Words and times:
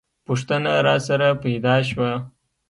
پوښتنه 0.27 0.71
راسره 0.87 1.29
پیدا 1.43 1.75
شوه. 1.89 2.11